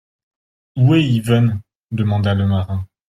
[0.77, 1.61] Où est Yvonne?
[1.91, 2.87] demanda le marin.